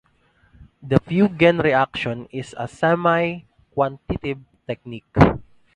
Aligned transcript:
The 0.81 0.95
Feulgen 0.99 1.61
reaction 1.63 2.27
is 2.31 2.55
a 2.57 2.67
semi-quantitative 2.67 4.39
technique. 4.65 5.15